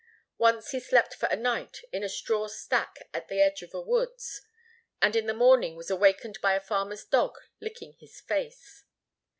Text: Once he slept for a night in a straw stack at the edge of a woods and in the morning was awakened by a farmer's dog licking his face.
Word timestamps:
Once 0.39 0.71
he 0.71 0.79
slept 0.79 1.13
for 1.13 1.27
a 1.27 1.35
night 1.35 1.81
in 1.91 2.03
a 2.03 2.09
straw 2.09 2.47
stack 2.47 3.07
at 3.13 3.27
the 3.27 3.39
edge 3.39 3.61
of 3.61 3.71
a 3.71 3.79
woods 3.79 4.41
and 4.99 5.15
in 5.15 5.27
the 5.27 5.31
morning 5.31 5.75
was 5.75 5.91
awakened 5.91 6.39
by 6.41 6.55
a 6.55 6.59
farmer's 6.59 7.05
dog 7.05 7.37
licking 7.61 7.93
his 7.99 8.19
face. 8.19 8.85